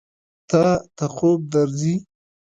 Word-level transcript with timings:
تا 0.49 0.61
ته 0.97 1.05
خوب 1.15 1.39
درځي؟ 1.53 1.95